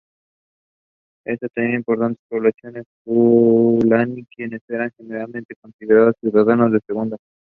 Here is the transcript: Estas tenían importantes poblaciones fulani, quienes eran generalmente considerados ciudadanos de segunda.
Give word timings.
Estas 1.27 1.51
tenían 1.53 1.75
importantes 1.75 2.19
poblaciones 2.27 2.85
fulani, 3.03 4.25
quienes 4.35 4.63
eran 4.67 4.91
generalmente 4.97 5.53
considerados 5.61 6.15
ciudadanos 6.21 6.71
de 6.71 6.79
segunda. 6.87 7.17